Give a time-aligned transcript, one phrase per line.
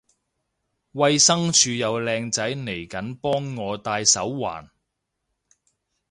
[0.93, 4.71] 衛生署有靚仔嚟緊幫我戴手環